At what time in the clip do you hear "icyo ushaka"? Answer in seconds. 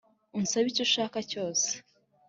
0.69-1.17